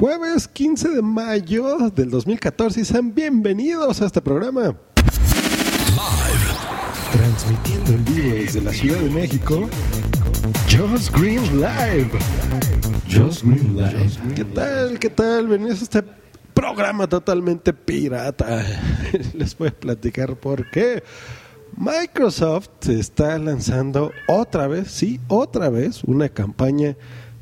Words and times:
Jueves 0.00 0.48
15 0.48 0.88
de 0.88 1.02
mayo 1.02 1.90
del 1.90 2.08
2014 2.08 2.80
y 2.80 2.84
sean 2.86 3.14
bienvenidos 3.14 4.00
a 4.00 4.06
este 4.06 4.22
programa. 4.22 4.74
Transmitiendo 7.12 7.92
en 7.92 8.04
vivo 8.06 8.34
desde 8.34 8.62
la 8.62 8.72
Ciudad 8.72 8.98
de 8.98 9.10
México, 9.10 9.68
Just 10.70 11.14
Green 11.14 11.42
Live. 11.60 12.08
Just 13.10 13.42
Green 13.42 13.76
Live. 13.76 14.34
¿Qué 14.34 14.44
tal? 14.46 14.98
¿Qué 14.98 15.10
tal? 15.10 15.48
Bienvenidos 15.48 15.80
a 15.80 15.84
este 15.84 16.02
programa 16.54 17.06
totalmente 17.06 17.74
pirata. 17.74 18.64
Les 19.34 19.54
voy 19.58 19.68
a 19.68 19.72
platicar 19.72 20.34
por 20.34 20.70
qué. 20.70 21.02
Microsoft 21.76 22.88
está 22.88 23.38
lanzando 23.38 24.12
otra 24.28 24.66
vez, 24.66 24.90
sí, 24.90 25.20
otra 25.28 25.68
vez, 25.68 26.02
una 26.04 26.30
campaña 26.30 26.96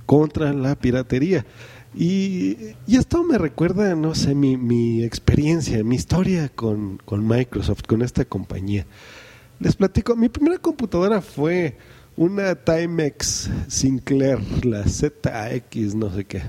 contra 0.06 0.52
la 0.52 0.74
piratería. 0.74 1.46
Y, 1.94 2.74
esto 2.86 3.24
me 3.24 3.38
recuerda, 3.38 3.94
no 3.94 4.14
sé, 4.14 4.34
mi, 4.34 4.56
mi 4.56 5.02
experiencia, 5.02 5.82
mi 5.84 5.96
historia 5.96 6.48
con, 6.48 6.98
con, 7.04 7.26
Microsoft, 7.26 7.82
con 7.86 8.02
esta 8.02 8.24
compañía. 8.24 8.86
Les 9.60 9.74
platico, 9.74 10.14
mi 10.14 10.28
primera 10.28 10.58
computadora 10.58 11.20
fue 11.20 11.76
una 12.16 12.54
Timex 12.54 13.50
Sinclair, 13.68 14.38
la 14.64 14.84
ZX, 14.84 15.94
no 15.94 16.12
sé 16.14 16.24
qué, 16.24 16.42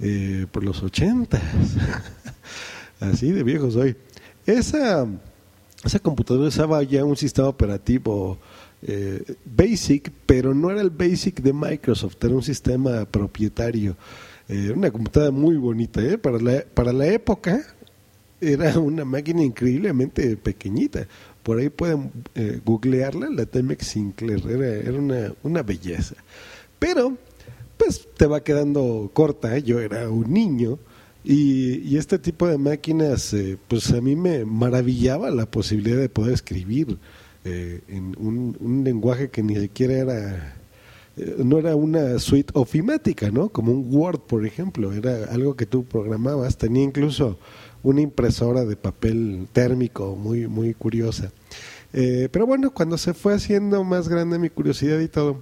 eh, 0.00 0.46
por 0.50 0.64
los 0.64 0.82
80. 0.82 1.40
Así 3.00 3.30
de 3.32 3.42
viejo 3.42 3.70
soy. 3.70 3.96
Esa, 4.46 5.06
esa 5.84 5.98
computadora 5.98 6.48
usaba 6.48 6.82
ya 6.82 7.04
un 7.04 7.16
sistema 7.16 7.48
operativo 7.48 8.38
eh, 8.82 9.36
Basic, 9.44 10.10
pero 10.26 10.54
no 10.54 10.70
era 10.70 10.80
el 10.80 10.90
Basic 10.90 11.40
de 11.40 11.52
Microsoft, 11.52 12.16
era 12.22 12.34
un 12.34 12.42
sistema 12.42 13.04
propietario. 13.04 13.96
Eh, 14.48 14.72
una 14.74 14.90
computadora 14.90 15.30
muy 15.30 15.56
bonita, 15.56 16.02
¿eh? 16.02 16.18
para, 16.18 16.38
la, 16.38 16.64
para 16.74 16.92
la 16.92 17.06
época 17.06 17.62
era 18.40 18.78
una 18.78 19.04
máquina 19.04 19.42
increíblemente 19.42 20.36
pequeñita. 20.36 21.06
Por 21.42 21.58
ahí 21.58 21.70
pueden 21.70 22.10
eh, 22.34 22.60
googlearla, 22.64 23.28
la 23.30 23.46
Temex 23.46 23.86
Sinclair, 23.86 24.42
era, 24.48 24.66
era 24.66 24.98
una, 24.98 25.32
una 25.42 25.62
belleza. 25.62 26.16
Pero, 26.78 27.16
pues 27.76 28.06
te 28.16 28.26
va 28.26 28.42
quedando 28.42 29.10
corta, 29.12 29.58
yo 29.58 29.80
era 29.80 30.10
un 30.10 30.32
niño. 30.32 30.78
Y, 31.22 31.76
y, 31.88 31.96
este 31.96 32.18
tipo 32.18 32.46
de 32.46 32.58
máquinas, 32.58 33.34
pues 33.66 33.90
a 33.92 34.00
mí 34.02 34.14
me 34.14 34.44
maravillaba 34.44 35.30
la 35.30 35.46
posibilidad 35.46 35.96
de 35.96 36.10
poder 36.10 36.34
escribir 36.34 36.98
en 37.44 38.14
un, 38.18 38.56
un, 38.60 38.84
lenguaje 38.84 39.30
que 39.30 39.42
ni 39.42 39.56
siquiera 39.56 39.94
era 39.94 40.36
eh, 40.36 40.52
no 41.16 41.58
era 41.58 41.76
una 41.76 42.18
suite 42.18 42.52
ofimática, 42.54 43.30
¿no? 43.30 43.48
Como 43.48 43.72
un 43.72 43.86
Word, 43.94 44.20
por 44.20 44.46
ejemplo, 44.46 44.92
era 44.92 45.26
algo 45.32 45.54
que 45.54 45.66
tú 45.66 45.84
programabas, 45.84 46.58
tenía 46.58 46.82
incluso 46.82 47.38
una 47.82 48.00
impresora 48.00 48.64
de 48.64 48.76
papel 48.76 49.46
térmico 49.52 50.16
muy, 50.16 50.48
muy 50.48 50.74
curiosa. 50.74 51.30
Eh, 51.92 52.28
pero 52.32 52.46
bueno, 52.46 52.72
cuando 52.72 52.98
se 52.98 53.14
fue 53.14 53.34
haciendo 53.34 53.84
más 53.84 54.08
grande 54.08 54.38
mi 54.38 54.50
curiosidad 54.50 54.98
y 54.98 55.08
todo, 55.08 55.38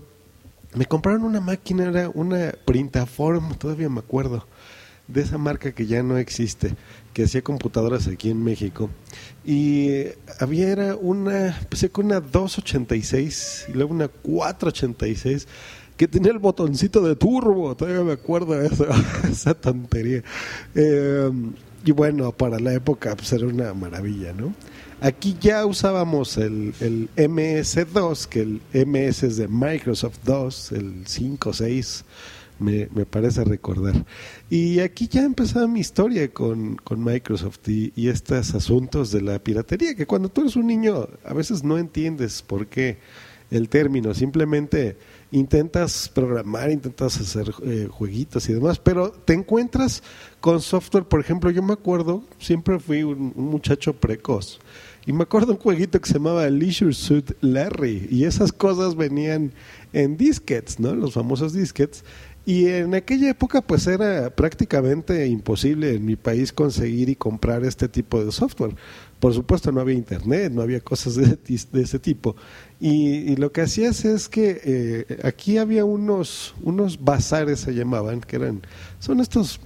me 0.74 0.84
compraron 0.84 1.24
una 1.24 1.40
máquina, 1.40 1.88
era 1.88 2.10
una 2.10 2.52
Printaform, 2.64 3.54
todavía 3.54 3.88
me 3.88 4.00
acuerdo, 4.00 4.46
de 5.08 5.22
esa 5.22 5.38
marca 5.38 5.72
que 5.72 5.86
ya 5.86 6.02
no 6.02 6.18
existe, 6.18 6.74
que 7.12 7.24
hacía 7.24 7.42
computadoras 7.42 8.08
aquí 8.08 8.30
en 8.30 8.42
México. 8.42 8.91
Y 9.44 9.91
había 10.38 10.68
era 10.68 10.96
una, 10.96 11.58
empecé 11.58 11.91
con 11.91 12.06
una 12.06 12.20
286 12.20 13.66
y 13.68 13.72
luego 13.72 13.92
una 13.92 14.08
486 14.08 15.46
que 15.96 16.08
tenía 16.08 16.33
el 16.33 16.38
botoncito 16.38 17.02
de 17.02 17.14
turbo, 17.16 17.77
todavía 17.77 18.02
me 18.02 18.12
acuerdo 18.12 18.55
de 18.55 18.70
esa 19.30 19.55
tontería. 19.55 20.22
Eh, 20.74 21.30
y 21.84 21.92
bueno, 21.92 22.33
para 22.33 22.58
la 22.58 22.72
época 22.72 23.14
pues 23.16 23.33
era 23.33 23.46
una 23.46 23.74
maravilla, 23.74 24.33
¿no? 24.33 24.55
Aquí 25.00 25.36
ya 25.40 25.66
usábamos 25.66 26.36
el, 26.36 26.74
el 26.78 27.08
MS2, 27.16 28.27
que 28.29 28.40
el 28.42 28.61
MS 28.73 29.24
es 29.24 29.36
de 29.36 29.48
Microsoft 29.48 30.18
2, 30.24 30.73
el 30.73 31.02
5, 31.06 31.52
6 31.52 32.05
me, 32.62 32.86
parece 33.06 33.45
recordar. 33.45 34.05
Y 34.48 34.80
aquí 34.80 35.08
ya 35.08 35.23
empezaba 35.24 35.67
mi 35.67 35.80
historia 35.80 36.33
con, 36.33 36.77
con 36.77 37.02
Microsoft 37.02 37.68
y, 37.68 37.92
y, 37.96 38.08
estos 38.08 38.55
asuntos 38.55 39.11
de 39.11 39.23
la 39.23 39.39
piratería, 39.39 39.95
que 39.95 40.06
cuando 40.06 40.28
tú 40.28 40.42
eres 40.42 40.56
un 40.56 40.67
niño 40.67 41.08
a 41.24 41.34
veces 41.34 41.64
no 41.64 41.78
entiendes 41.78 42.42
por 42.42 42.67
qué 42.67 42.98
el 43.52 43.68
término, 43.68 44.14
simplemente 44.14 44.96
intentas 45.30 46.08
programar, 46.08 46.70
intentas 46.70 47.20
hacer 47.20 47.52
eh, 47.64 47.86
jueguitos 47.90 48.48
y 48.48 48.55
demás, 48.55 48.79
pero 48.79 49.11
te 49.11 49.34
encuentras 49.34 50.02
con 50.40 50.61
software, 50.61 51.05
por 51.05 51.20
ejemplo, 51.20 51.50
yo 51.50 51.62
me 51.62 51.74
acuerdo, 51.74 52.24
siempre 52.39 52.80
fui 52.80 53.02
un, 53.02 53.33
un 53.36 53.44
muchacho 53.44 53.92
precoz. 53.92 54.58
Y 55.05 55.12
me 55.12 55.24
acuerdo 55.24 55.52
un 55.52 55.58
jueguito 55.58 56.00
que 56.00 56.06
se 56.06 56.14
llamaba 56.14 56.48
Leisure 56.48 56.94
Suit 56.94 57.33
Larry 57.40 58.06
y 58.11 58.24
esas 58.24 58.52
cosas 58.52 58.94
venían 58.94 59.52
en 59.92 60.17
disquets, 60.17 60.79
¿no? 60.79 60.94
Los 60.94 61.14
famosos 61.14 61.52
disquets 61.52 62.05
y 62.45 62.67
en 62.67 62.95
aquella 62.95 63.30
época 63.30 63.61
pues 63.61 63.86
era 63.86 64.30
prácticamente 64.30 65.27
imposible 65.27 65.95
en 65.95 66.05
mi 66.05 66.17
país 66.17 66.53
conseguir 66.53 67.08
y 67.08 67.17
comprar 67.17 67.64
este 67.64 67.89
tipo 67.89 68.25
de 68.25 68.33
software. 68.33 68.75
Por 69.20 69.33
supuesto 69.33 69.70
no 69.70 69.80
había 69.80 69.95
internet, 69.95 70.53
no 70.53 70.63
había 70.63 70.80
cosas 70.80 71.14
de, 71.14 71.36
de 71.36 71.83
ese 71.83 71.98
tipo. 72.01 72.35
Y, 72.80 73.36
lo 73.36 73.53
que 73.53 73.61
hacías 73.61 74.05
es 74.05 74.29
que 74.29 74.61
eh, 74.64 75.19
aquí 75.23 75.58
había 75.58 75.85
unos, 75.85 76.57
unos 76.63 77.05
bazares 77.05 77.61
se 77.61 77.75
llamaban, 77.75 78.20
que 78.20 78.35
eran, 78.35 78.63
son 78.98 79.20
estos 79.20 79.61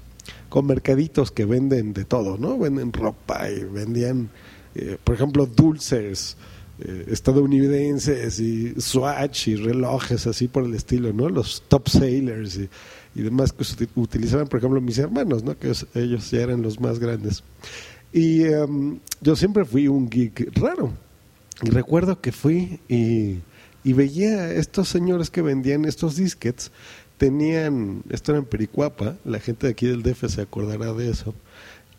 con 0.51 0.67
mercaditos 0.67 1.31
que 1.31 1.47
venden 1.47 1.95
de 1.95 2.05
todo, 2.05 2.37
¿no? 2.37 2.59
Venden 2.59 2.93
ropa 2.93 3.49
y 3.49 3.65
vendían, 3.65 4.29
eh, 4.75 4.99
por 5.03 5.15
ejemplo, 5.15 5.47
dulces 5.47 6.37
eh, 6.79 7.07
estadounidenses 7.09 8.39
y 8.39 8.75
Swatch 8.81 9.49
y 9.49 9.57
relojes 9.57 10.27
así 10.27 10.47
por 10.49 10.65
el 10.65 10.75
estilo, 10.75 11.13
¿no? 11.13 11.29
Los 11.29 11.63
top 11.69 11.89
sailors 11.89 12.59
y, 12.59 12.69
demás 13.15 13.53
que 13.53 13.89
utilizaban, 13.95 14.47
por 14.47 14.59
ejemplo, 14.59 14.81
mis 14.81 14.99
hermanos, 14.99 15.43
¿no? 15.43 15.59
Que 15.59 15.73
ellos 15.95 16.31
ya 16.31 16.41
eran 16.43 16.61
los 16.61 16.79
más 16.79 16.99
grandes. 16.99 17.43
Y 18.13 18.45
em, 18.45 18.99
yo 19.21 19.37
siempre 19.37 19.65
fui 19.65 19.89
un 19.89 20.09
geek 20.09 20.51
raro. 20.59 20.93
Y 21.63 21.71
recuerdo 21.71 22.21
que 22.21 22.33
fui 22.33 22.81
y, 22.89 23.41
veía 23.85 24.43
a 24.43 24.53
estos 24.53 24.89
señores 24.89 25.31
que 25.31 25.43
vendían 25.43 25.85
estos 25.87 26.17
disquets, 26.17 26.71
tenían, 27.17 28.03
esto 28.11 28.33
era 28.33 28.41
en 28.41 28.45
Pericuapa, 28.45 29.17
la 29.25 29.39
gente 29.41 29.67
de 29.67 29.73
aquí 29.73 29.87
del 29.87 30.03
DF 30.03 30.29
se 30.29 30.43
acordará 30.43 30.93
de 30.93 31.09
eso, 31.09 31.35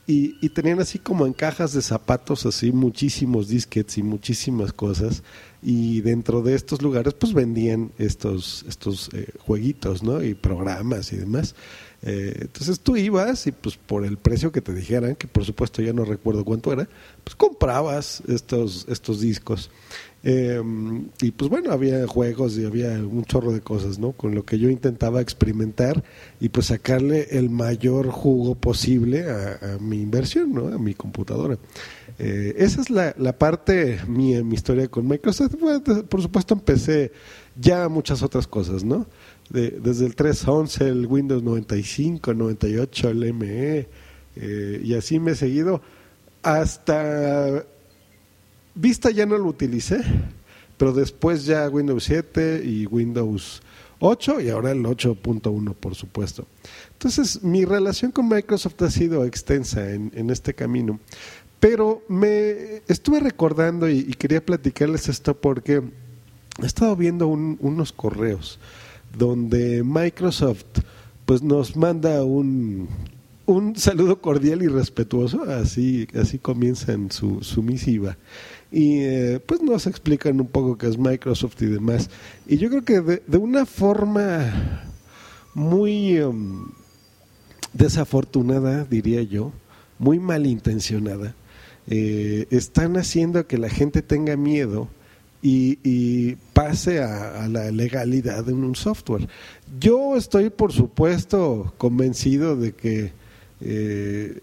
y, 0.10 0.50
tenían 0.50 0.80
así 0.80 1.00
como 1.00 1.26
en 1.26 1.34
cajas 1.34 1.74
de 1.74 1.82
zapatos 1.82 2.46
así 2.46 2.72
muchísimos 2.72 3.50
disquets 3.50 3.98
y 3.98 4.04
muchísimas 4.04 4.72
cosas 4.72 5.22
y 5.62 6.00
dentro 6.00 6.42
de 6.42 6.56
estos 6.56 6.82
lugares 6.82 7.14
pues 7.14 7.34
vendían 7.34 7.92
estos 7.98 8.64
estos 8.70 9.10
eh, 9.14 9.34
jueguitos 9.40 10.04
no 10.04 10.24
y 10.24 10.34
programas 10.34 11.12
y 11.12 11.18
demás. 11.18 11.56
Eh, 12.04 12.38
entonces 12.42 12.80
tú 12.80 12.96
ibas 12.96 13.48
y 13.48 13.52
pues 13.52 13.76
por 13.76 14.06
el 14.06 14.18
precio 14.18 14.52
que 14.52 14.62
te 14.62 14.74
dijeran 14.74 15.16
que 15.16 15.28
por 15.28 15.44
supuesto 15.44 15.82
ya 15.82 15.92
no 15.92 16.06
recuerdo 16.06 16.46
cuánto 16.46 16.72
era 16.72 16.88
pues 17.24 17.36
comprabas 17.36 18.24
estos 18.28 18.86
estos 18.88 19.20
discos 19.20 19.72
eh, 20.30 20.62
y 21.22 21.32
pues 21.32 21.50
bueno, 21.50 21.72
había 21.72 22.06
juegos 22.06 22.58
y 22.58 22.66
había 22.66 22.90
un 22.90 23.24
chorro 23.24 23.54
de 23.54 23.62
cosas, 23.62 23.98
¿no? 23.98 24.12
Con 24.12 24.36
lo 24.36 24.44
que 24.44 24.60
yo 24.60 24.70
intentaba 24.70 25.22
experimentar 25.22 26.04
y 26.42 26.50
pues 26.50 26.66
sacarle 26.66 27.30
el 27.32 27.50
mayor 27.50 28.10
jugo 28.10 28.54
posible 28.56 29.24
a, 29.32 29.78
mi 29.80 30.02
inversión, 30.02 30.54
¿no? 30.54 30.68
A 30.68 30.78
mi 30.80 30.96
computadora. 30.96 31.58
Eh, 32.20 32.56
esa 32.58 32.82
es 32.82 32.90
la, 32.90 33.16
la 33.18 33.38
parte 33.38 34.00
mía, 34.06 34.44
mi 34.44 34.56
historia 34.56 34.90
con 34.90 35.08
Microsoft. 35.08 35.56
por 36.10 36.22
supuesto 36.22 36.56
empecé 36.56 37.14
ya 37.56 37.88
muchas 37.88 38.22
otras 38.22 38.48
cosas, 38.48 38.84
¿no? 38.84 39.08
desde 39.50 40.06
el 40.06 40.14
3.11, 40.14 40.82
el 40.88 41.06
Windows 41.06 41.42
95, 41.42 42.34
98, 42.34 43.10
el 43.12 43.34
ME, 43.34 43.88
eh, 44.36 44.82
y 44.84 44.94
así 44.94 45.22
me 45.22 45.32
he 45.32 45.36
seguido 45.36 45.82
hasta 46.44 47.64
Vista 48.80 49.10
ya 49.10 49.26
no 49.26 49.40
lo 49.40 49.46
utilicé, 49.46 50.04
pero 50.78 50.94
después 50.94 51.46
ya 51.46 51.68
Windows 51.68 52.04
7 52.04 52.62
y 52.64 52.86
Windows 52.86 53.64
8 54.00 54.42
y 54.42 54.50
ahora 54.50 54.70
el 54.70 54.84
8.1 54.84 55.74
por 55.74 55.96
supuesto. 55.96 56.46
Entonces 56.94 57.42
mi 57.42 57.66
relación 57.66 58.12
con 58.12 58.30
Microsoft 58.30 58.80
ha 58.84 58.92
sido 58.92 59.26
extensa 59.26 59.92
en, 59.92 60.30
este 60.30 60.54
camino, 60.54 61.00
pero 61.60 62.04
me 62.08 62.84
estuve 62.88 63.20
recordando 63.20 63.90
y, 63.90 64.04
quería 64.14 64.46
platicarles 64.46 65.10
esto 65.10 65.36
porque 65.36 65.82
he 66.62 66.66
estado 66.66 66.96
viendo 66.96 67.28
unos 67.28 67.92
correos 67.92 68.60
donde 69.18 69.84
Microsoft 69.84 70.66
pues 71.26 71.42
nos 71.42 71.76
manda 71.76 72.24
un, 72.24 72.88
un 73.48 73.76
saludo 73.76 74.22
cordial 74.22 74.62
y 74.62 74.68
respetuoso, 74.68 75.44
así, 75.44 76.08
así 76.14 76.38
comienzan 76.38 77.10
su, 77.10 77.42
su 77.42 77.64
misiva 77.64 78.18
y 78.72 79.00
eh, 79.00 79.40
pues 79.46 79.62
nos 79.62 79.88
explican 79.88 80.40
un 80.40 80.48
poco 80.48 80.78
qué 80.78 80.88
es 80.88 80.98
Microsoft 80.98 81.62
y 81.62 81.68
demás. 81.68 82.10
Y 82.46 82.58
yo 82.58 82.70
creo 82.70 82.84
que 82.84 83.22
de, 83.26 83.38
una 83.38 83.66
forma 83.66 84.84
muy, 85.54 86.20
um, 86.20 86.72
desafortunada, 87.74 88.86
diría 88.86 89.22
yo, 89.24 89.52
muy 90.00 90.20
malintencionada, 90.20 91.36
eh, 91.88 92.48
están 92.50 92.98
haciendo 92.98 93.48
que 93.48 93.58
la 93.58 93.70
gente 93.70 94.02
tenga 94.02 94.36
miedo 94.36 94.90
y, 95.42 96.36
pase 96.54 97.02
a, 97.02 97.48
la 97.48 97.72
legalidad 97.72 98.50
en 98.50 98.64
un 98.64 98.76
software. 98.76 99.30
Yo 99.80 100.18
estoy, 100.18 100.50
por 100.50 100.74
supuesto, 100.74 101.74
convencido 101.78 102.58
de 102.58 102.74
que 102.74 103.14
eh, 103.62 104.42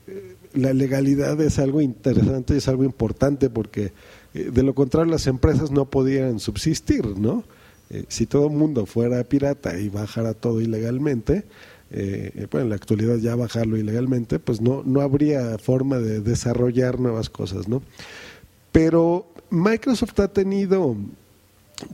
la 0.54 0.72
legalidad 0.72 1.40
es 1.40 1.58
algo 1.58 1.80
interesante, 1.80 2.56
es 2.56 2.68
algo 2.68 2.84
importante, 2.84 3.50
porque 3.50 3.92
eh, 4.34 4.50
de 4.52 4.62
lo 4.62 4.74
contrario 4.74 5.10
las 5.10 5.26
empresas 5.26 5.70
no 5.70 5.86
podían 5.86 6.40
subsistir, 6.40 7.06
¿no? 7.18 7.44
si 8.08 8.26
todo 8.26 8.46
el 8.46 8.52
mundo 8.54 8.86
fuera 8.86 9.22
pirata 9.22 9.78
y 9.78 9.88
bajara 9.88 10.34
todo 10.34 10.60
ilegalmente, 10.60 11.44
eh, 11.96 12.48
bueno, 12.50 12.64
en 12.64 12.70
la 12.70 12.76
actualidad 12.76 13.18
ya 13.18 13.36
bajarlo 13.36 13.76
ilegalmente, 13.76 14.40
pues 14.40 14.60
no, 14.60 14.82
no 14.84 15.00
habría 15.00 15.58
forma 15.58 15.98
de 15.98 16.20
desarrollar 16.20 16.98
nuevas 16.98 17.30
cosas, 17.30 17.68
¿no? 17.68 17.82
Pero 18.72 19.28
Microsoft 19.50 20.18
ha 20.18 20.26
tenido, 20.26 20.96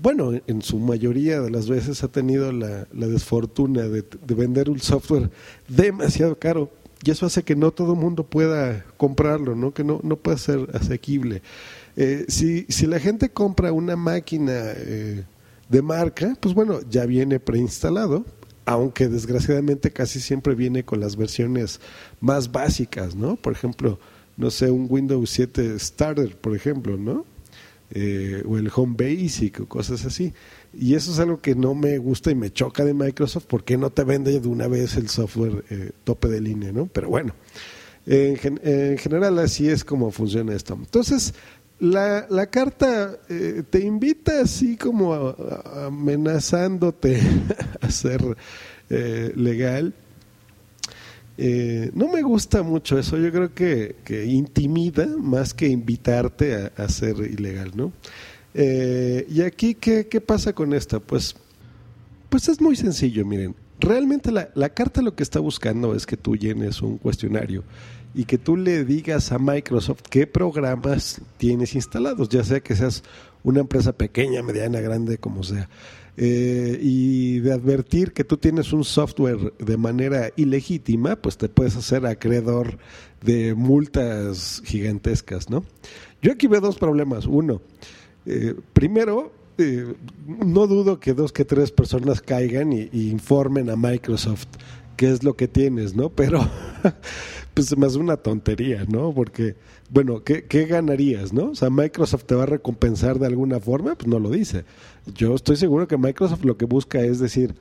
bueno, 0.00 0.32
en 0.46 0.62
su 0.62 0.78
mayoría 0.78 1.42
de 1.42 1.50
las 1.50 1.68
veces 1.68 2.02
ha 2.02 2.08
tenido 2.08 2.50
la, 2.50 2.86
desfortuna 2.92 3.82
de, 3.88 4.04
vender 4.34 4.70
un 4.70 4.80
software 4.80 5.28
demasiado 5.68 6.38
caro 6.38 6.70
y 7.02 7.10
eso 7.10 7.26
hace 7.26 7.42
que 7.42 7.56
no 7.56 7.70
todo 7.70 7.94
el 7.94 7.98
mundo 7.98 8.24
pueda 8.24 8.84
comprarlo, 8.96 9.54
¿no? 9.56 9.72
Que 9.72 9.84
no, 9.84 10.00
no 10.02 10.16
pueda 10.16 10.36
ser 10.36 10.68
asequible. 10.74 11.42
Eh, 11.96 12.26
si, 12.28 12.66
si 12.68 12.86
la 12.86 13.00
gente 13.00 13.30
compra 13.30 13.72
una 13.72 13.96
máquina 13.96 14.52
eh, 14.54 15.24
de 15.68 15.82
marca, 15.82 16.36
pues 16.40 16.54
bueno, 16.54 16.80
ya 16.88 17.06
viene 17.06 17.40
preinstalado, 17.40 18.24
aunque 18.66 19.08
desgraciadamente 19.08 19.90
casi 19.92 20.20
siempre 20.20 20.54
viene 20.54 20.84
con 20.84 21.00
las 21.00 21.16
versiones 21.16 21.80
más 22.20 22.52
básicas, 22.52 23.14
¿no? 23.14 23.36
Por 23.36 23.54
ejemplo, 23.54 23.98
no 24.36 24.50
sé, 24.50 24.70
un 24.70 24.86
Windows 24.88 25.30
7 25.30 25.78
Starter, 25.78 26.36
por 26.36 26.54
ejemplo, 26.54 26.96
¿no? 26.96 27.24
Eh, 27.92 28.44
o 28.46 28.56
el 28.56 28.70
Home 28.74 28.94
Basic 28.96 29.60
o 29.60 29.66
cosas 29.66 30.04
así. 30.04 30.32
Y 30.72 30.94
eso 30.94 31.10
es 31.10 31.18
algo 31.18 31.40
que 31.40 31.54
no 31.54 31.74
me 31.74 31.98
gusta 31.98 32.30
y 32.30 32.34
me 32.34 32.52
choca 32.52 32.84
de 32.84 32.94
Microsoft 32.94 33.46
porque 33.48 33.76
no 33.76 33.90
te 33.90 34.04
vende 34.04 34.38
de 34.38 34.48
una 34.48 34.68
vez 34.68 34.96
el 34.96 35.08
software 35.08 35.64
eh, 35.70 35.90
tope 36.04 36.28
de 36.28 36.40
línea, 36.40 36.70
¿no? 36.70 36.86
Pero 36.86 37.08
bueno, 37.08 37.34
en, 38.06 38.38
en, 38.62 38.98
general 38.98 39.38
así 39.40 39.68
es 39.68 39.84
como 39.84 40.12
funciona 40.12 40.54
esto. 40.54 40.74
Entonces, 40.74 41.34
la, 41.80 42.26
la 42.30 42.46
carta 42.46 43.18
eh, 43.28 43.64
te 43.68 43.80
invita 43.80 44.42
así 44.42 44.76
como 44.76 45.14
amenazándote 45.86 47.20
a 47.80 47.90
ser 47.90 48.36
eh, 48.90 49.32
legal. 49.34 49.94
No 51.94 52.08
me 52.08 52.20
gusta 52.20 52.62
mucho 52.62 52.98
eso, 52.98 53.16
yo 53.16 53.32
creo 53.32 53.54
que, 53.54 53.96
que 54.04 54.26
intimida 54.26 55.06
más 55.06 55.54
que 55.54 55.68
invitarte 55.68 56.70
a, 56.76 56.88
ser 56.90 57.16
ilegal, 57.16 57.72
¿no? 57.74 57.92
Y 58.54 59.42
aquí, 59.42 59.74
¿qué, 59.74 60.06
¿qué, 60.08 60.20
pasa 60.20 60.52
con 60.52 60.72
esto? 60.72 61.00
Pues, 61.00 61.36
pues 62.28 62.48
es 62.48 62.60
muy 62.60 62.76
sencillo, 62.76 63.24
miren. 63.24 63.54
Realmente 63.78 64.30
la, 64.30 64.50
la 64.54 64.68
carta 64.68 65.00
lo 65.00 65.14
que 65.14 65.22
está 65.22 65.40
buscando 65.40 65.94
es 65.94 66.04
que 66.04 66.16
tú 66.16 66.36
llenes 66.36 66.82
un 66.82 66.98
cuestionario 66.98 67.64
y 68.14 68.24
que 68.24 68.38
tú 68.38 68.56
le 68.56 68.84
digas 68.84 69.32
a 69.32 69.38
Microsoft 69.38 70.02
qué 70.10 70.26
programas 70.26 71.20
tienes 71.38 71.74
instalados, 71.74 72.28
ya 72.28 72.44
sea 72.44 72.60
que 72.60 72.74
seas 72.74 73.02
una 73.42 73.60
empresa 73.60 73.92
pequeña, 73.92 74.42
mediana, 74.42 74.80
grande, 74.80 75.18
como 75.18 75.42
sea. 75.42 75.68
Eh, 76.16 76.78
y 76.82 77.38
de 77.38 77.52
advertir 77.52 78.12
que 78.12 78.24
tú 78.24 78.36
tienes 78.36 78.72
un 78.72 78.84
software 78.84 79.54
de 79.58 79.76
manera 79.76 80.30
ilegítima, 80.36 81.16
pues 81.16 81.38
te 81.38 81.48
puedes 81.48 81.76
hacer 81.76 82.04
acreedor 82.04 82.78
de 83.22 83.54
multas 83.54 84.60
gigantescas, 84.64 85.48
¿no? 85.48 85.64
Yo 86.20 86.32
aquí 86.32 86.46
veo 86.46 86.60
dos 86.60 86.76
problemas. 86.76 87.26
Uno, 87.26 87.62
eh, 88.32 88.54
primero, 88.72 89.32
eh, 89.58 89.92
no 90.24 90.68
dudo 90.68 91.00
que 91.00 91.14
dos 91.14 91.32
que 91.32 91.44
tres 91.44 91.72
personas 91.72 92.20
caigan 92.20 92.72
y, 92.72 92.88
informen 92.92 93.68
a 93.70 93.74
Microsoft 93.76 94.46
qué 94.96 95.10
es 95.10 95.24
lo 95.24 95.34
que 95.34 95.48
tienes, 95.48 95.96
¿no? 95.96 96.10
Pero 96.10 96.48
pues 97.54 97.76
más 97.76 97.96
una 97.96 98.16
tontería, 98.16 98.84
¿no? 98.86 99.12
Porque, 99.12 99.56
bueno, 99.90 100.22
¿qué, 100.22 100.44
¿qué, 100.44 100.66
ganarías, 100.66 101.32
no? 101.32 101.50
O 101.50 101.54
sea, 101.56 101.70
Microsoft 101.70 102.24
te 102.24 102.36
va 102.36 102.44
a 102.44 102.46
recompensar 102.46 103.18
de 103.18 103.26
alguna 103.26 103.58
forma, 103.58 103.96
pues 103.96 104.06
no 104.06 104.20
lo 104.20 104.30
dice. 104.30 104.64
Yo 105.12 105.34
estoy 105.34 105.56
seguro 105.56 105.88
que 105.88 105.96
Microsoft 105.96 106.44
lo 106.44 106.56
que 106.56 106.66
busca 106.66 107.00
es 107.00 107.18
decir, 107.18 107.56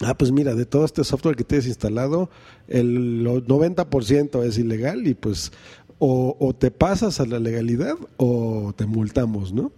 ah, 0.00 0.16
pues 0.16 0.32
mira, 0.32 0.54
de 0.54 0.64
todo 0.64 0.84
este 0.84 1.04
software 1.04 1.36
que 1.36 1.44
tienes 1.44 1.66
instalado, 1.66 2.30
el 2.68 3.22
90% 3.22 4.44
es 4.44 4.58
ilegal 4.58 5.06
y 5.06 5.14
pues 5.14 5.52
o, 6.02 6.54
te 6.58 6.70
pasas 6.70 7.20
a 7.20 7.26
la 7.26 7.38
legalidad 7.38 7.94
o 8.16 8.72
te 8.74 8.86
multamos, 8.86 9.52
¿no? 9.52 9.70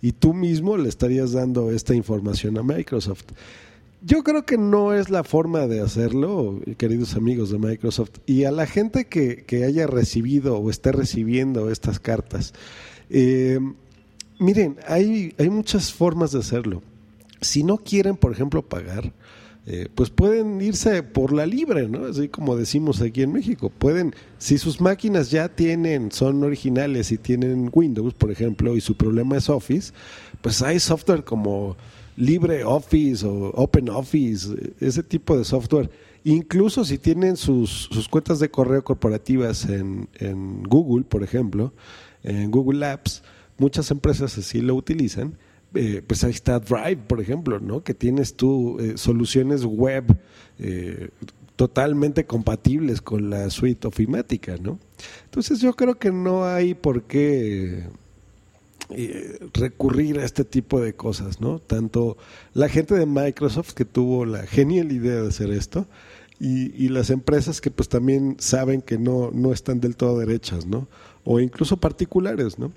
Y 0.00 0.12
tú 0.12 0.32
mismo 0.32 0.76
le 0.76 0.88
estarías 0.88 1.32
dando 1.32 1.70
esta 1.72 1.94
información 1.94 2.56
a 2.58 2.62
Microsoft. 2.62 3.24
Yo 4.00 4.22
creo 4.22 4.44
que 4.44 4.56
no 4.56 4.94
es 4.94 5.10
la 5.10 5.24
forma 5.24 5.66
de 5.66 5.80
hacerlo, 5.80 6.60
queridos 6.76 7.16
amigos 7.16 7.50
de 7.50 7.58
Microsoft. 7.58 8.18
Y 8.24 8.44
a 8.44 8.52
la 8.52 8.66
gente 8.66 9.06
que, 9.06 9.44
que 9.44 9.64
haya 9.64 9.86
recibido 9.86 10.58
o 10.58 10.70
esté 10.70 10.92
recibiendo 10.92 11.70
estas 11.70 11.98
cartas, 11.98 12.54
eh, 13.10 13.58
miren, 14.38 14.76
hay, 14.86 15.34
hay 15.38 15.50
muchas 15.50 15.92
formas 15.92 16.32
de 16.32 16.38
hacerlo. 16.38 16.82
Si 17.40 17.64
no 17.64 17.78
quieren, 17.78 18.16
por 18.16 18.30
ejemplo, 18.30 18.62
pagar, 18.62 19.12
eh, 19.66 19.88
pues 19.94 20.10
pueden 20.10 20.60
irse 20.60 21.02
por 21.02 21.32
la 21.32 21.46
libre, 21.46 21.88
¿no? 21.88 22.06
Así 22.06 22.28
como 22.28 22.54
decimos 22.54 23.00
aquí 23.00 23.22
en 23.22 23.32
México. 23.32 23.70
Pueden, 23.70 24.14
si 24.36 24.58
sus 24.58 24.80
máquinas 24.80 25.30
ya 25.30 25.48
tienen, 25.48 26.12
son 26.12 26.44
originales 26.44 27.10
y 27.12 27.18
tienen 27.18 27.70
Windows, 27.72 28.12
por 28.12 28.30
ejemplo, 28.30 28.76
y 28.76 28.82
su 28.82 28.94
problema 28.94 29.38
es 29.38 29.48
Office, 29.48 29.94
pues 30.42 30.60
hay 30.60 30.78
software 30.80 31.24
como 31.24 31.76
LibreOffice 32.16 33.26
o 33.26 33.50
OpenOffice, 33.54 34.74
ese 34.80 35.02
tipo 35.02 35.36
de 35.38 35.44
software. 35.44 35.90
Incluso 36.24 36.84
si 36.84 36.98
tienen 36.98 37.36
sus, 37.36 37.88
sus 37.90 38.08
cuentas 38.08 38.40
de 38.40 38.50
correo 38.50 38.84
corporativas 38.84 39.64
en, 39.66 40.08
en, 40.14 40.62
Google, 40.62 41.04
por 41.04 41.22
ejemplo, 41.22 41.72
en 42.22 42.50
Google 42.50 42.84
Apps, 42.86 43.22
muchas 43.56 43.90
empresas 43.90 44.36
así 44.36 44.60
lo 44.60 44.74
utilizan. 44.74 45.38
Eh, 45.74 46.02
pues 46.06 46.22
ahí 46.22 46.30
está 46.30 46.60
Drive, 46.60 47.02
por 47.08 47.20
ejemplo, 47.20 47.58
¿no? 47.58 47.82
que 47.82 47.94
tienes 47.94 48.34
tú 48.34 48.78
eh, 48.78 48.92
soluciones 48.96 49.64
web 49.64 50.04
eh, 50.58 51.08
totalmente 51.56 52.26
compatibles 52.26 53.00
con 53.00 53.28
la 53.28 53.50
suite 53.50 53.88
ofimática. 53.88 54.56
¿no? 54.56 54.78
Entonces 55.24 55.60
yo 55.60 55.74
creo 55.74 55.98
que 55.98 56.12
no 56.12 56.44
hay 56.44 56.74
por 56.74 57.04
qué 57.04 57.84
recurrir 59.54 60.18
a 60.18 60.24
este 60.24 60.44
tipo 60.44 60.80
de 60.80 60.94
cosas, 60.94 61.40
¿no? 61.40 61.58
Tanto 61.58 62.18
la 62.52 62.68
gente 62.68 62.94
de 62.94 63.06
Microsoft 63.06 63.72
que 63.72 63.86
tuvo 63.86 64.26
la 64.26 64.46
genial 64.46 64.92
idea 64.92 65.22
de 65.22 65.28
hacer 65.28 65.50
esto 65.50 65.86
y, 66.38 66.88
las 66.88 67.08
empresas 67.08 67.62
que 67.62 67.70
pues 67.70 67.88
también 67.88 68.36
saben 68.38 68.82
que 68.82 68.98
no, 68.98 69.30
no 69.32 69.52
están 69.52 69.80
del 69.80 69.96
todo 69.96 70.18
derechas, 70.18 70.66
¿no? 70.66 70.86
O 71.24 71.40
incluso 71.40 71.78
particulares, 71.78 72.58
¿no? 72.58 72.72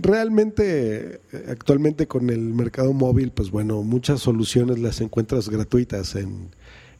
Realmente 0.00 1.20
eh, 1.32 1.44
actualmente 1.48 2.06
con 2.06 2.30
el 2.30 2.40
mercado 2.54 2.92
móvil, 2.92 3.32
pues 3.32 3.50
bueno, 3.50 3.82
muchas 3.82 4.20
soluciones 4.20 4.78
las 4.78 5.00
encuentras 5.00 5.48
gratuitas 5.48 6.14
en, 6.14 6.50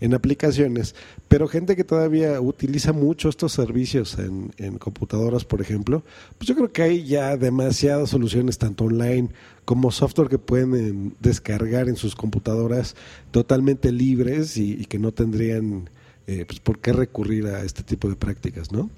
en 0.00 0.14
aplicaciones, 0.14 0.96
pero 1.28 1.46
gente 1.46 1.76
que 1.76 1.84
todavía 1.84 2.40
utiliza 2.40 2.92
mucho 2.92 3.28
estos 3.28 3.52
servicios 3.52 4.18
en, 4.18 4.50
en, 4.56 4.78
computadoras, 4.78 5.44
por 5.44 5.60
ejemplo, 5.60 6.02
pues 6.38 6.48
yo 6.48 6.56
creo 6.56 6.72
que 6.72 6.82
hay 6.82 7.04
ya 7.04 7.36
demasiadas 7.36 8.10
soluciones, 8.10 8.58
tanto 8.58 8.84
online 8.84 9.28
como 9.64 9.92
software 9.92 10.28
que 10.28 10.38
pueden 10.38 10.74
eh, 10.74 11.12
descargar 11.20 11.88
en 11.88 11.94
sus 11.94 12.16
computadoras 12.16 12.96
totalmente 13.30 13.92
libres 13.92 14.56
y, 14.56 14.86
que 14.86 14.98
no 14.98 15.12
tendrían 15.12 15.88
eh, 16.26 16.44
pues 16.48 16.58
por 16.58 16.80
qué 16.80 16.92
recurrir 16.92 17.46
a 17.46 17.62
este 17.62 17.84
tipo 17.84 18.08
de 18.08 18.16
prácticas, 18.16 18.72
¿no? 18.72 18.90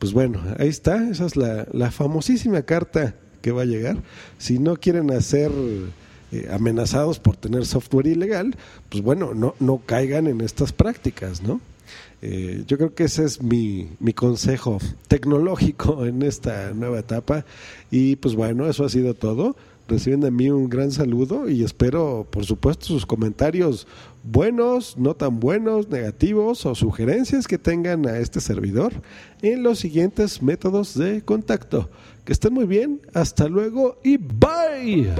Pues 0.00 0.12
bueno, 0.12 0.42
ahí 0.58 0.68
está, 0.68 1.08
esa 1.08 1.26
es 1.26 1.36
la, 1.36 1.68
la 1.72 1.92
famosísima 1.92 2.62
carta 2.62 3.14
que 3.46 3.52
va 3.52 3.62
a 3.62 3.64
llegar. 3.64 3.98
Si 4.38 4.58
no 4.58 4.74
quieren 4.74 5.12
hacer 5.12 5.52
eh, 6.32 6.48
amenazados 6.50 7.20
por 7.20 7.36
tener 7.36 7.64
software 7.64 8.08
ilegal, 8.08 8.56
pues 8.88 9.04
bueno, 9.04 9.34
no, 9.34 9.54
no 9.60 9.80
caigan 9.86 10.26
en 10.26 10.40
estas 10.40 10.72
prácticas, 10.72 11.44
¿no? 11.44 11.60
Eh, 12.22 12.64
yo 12.66 12.76
creo 12.76 12.92
que 12.96 13.04
ese 13.04 13.24
es 13.24 13.40
mi, 13.40 13.90
mi 14.00 14.12
consejo 14.12 14.78
tecnológico 15.06 16.06
en 16.06 16.22
esta 16.22 16.72
nueva 16.74 16.98
etapa. 16.98 17.44
Y 17.88 18.16
pues 18.16 18.34
bueno, 18.34 18.68
eso 18.68 18.84
ha 18.84 18.88
sido 18.88 19.14
todo. 19.14 19.54
Reciben 19.88 20.20
de 20.20 20.32
mí 20.32 20.50
un 20.50 20.68
gran 20.68 20.90
saludo 20.90 21.48
y 21.48 21.62
espero, 21.62 22.26
por 22.28 22.44
supuesto, 22.44 22.86
sus 22.86 23.06
comentarios 23.06 23.86
buenos, 24.24 24.98
no 24.98 25.14
tan 25.14 25.38
buenos, 25.38 25.88
negativos 25.88 26.66
o 26.66 26.74
sugerencias 26.74 27.46
que 27.46 27.56
tengan 27.56 28.08
a 28.08 28.18
este 28.18 28.40
servidor 28.40 28.92
en 29.42 29.62
los 29.62 29.78
siguientes 29.78 30.42
métodos 30.42 30.98
de 30.98 31.22
contacto. 31.22 31.88
Que 32.24 32.32
estén 32.32 32.52
muy 32.52 32.66
bien, 32.66 33.00
hasta 33.14 33.48
luego 33.48 34.00
y 34.02 34.16
bye. 34.16 35.14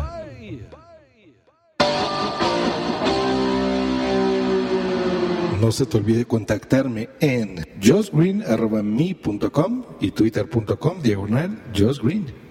No 5.60 5.70
se 5.72 5.86
te 5.86 5.96
olvide 5.96 6.26
contactarme 6.26 7.08
en 7.20 7.64
josgreen.me.com 7.82 9.84
y 10.00 10.10
twitter.com 10.10 11.02
diagonal 11.02 11.62
josgreen. 11.74 12.45